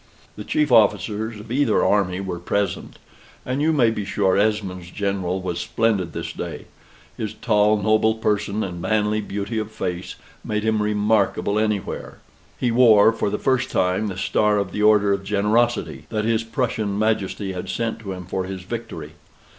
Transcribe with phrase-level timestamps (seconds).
[0.35, 2.97] The chief officers of either army were present;
[3.45, 6.65] and you may be sure Esmond's General was splendid this day:
[7.17, 12.17] his tall noble person, and manly beauty of face, made him remarkable anywhere;
[12.57, 16.43] he wore, for the first time, the star of the Order of Generosity, that his
[16.43, 19.11] Prussian Majesty had sent to him for his victory.